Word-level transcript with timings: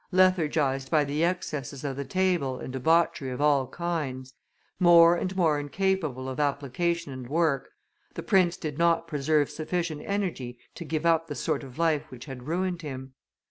Lethargized 0.11 0.89
by 0.89 1.03
the 1.03 1.23
excesses 1.23 1.83
of 1.83 1.95
the 1.95 2.03
table 2.03 2.57
and 2.57 2.73
debauchery 2.73 3.29
of 3.29 3.39
all 3.39 3.67
kinds, 3.67 4.33
more 4.79 5.15
and 5.15 5.35
more 5.35 5.59
incapable 5.59 6.27
of 6.27 6.39
application 6.39 7.11
and 7.13 7.27
work, 7.29 7.69
the 8.15 8.23
prince 8.23 8.57
did 8.57 8.79
not 8.79 9.07
preserve 9.07 9.47
sufficient 9.51 10.01
energy 10.05 10.57
to 10.73 10.85
give 10.85 11.05
up 11.05 11.27
the 11.27 11.35
sort 11.35 11.63
of 11.63 11.77
life 11.77 12.09
which 12.09 12.25
had 12.25 12.47
ruined 12.47 12.81
him. 12.81 13.13